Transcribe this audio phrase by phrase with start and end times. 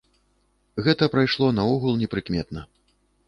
[0.85, 2.61] Гэта прайшло наогул непрыкметна.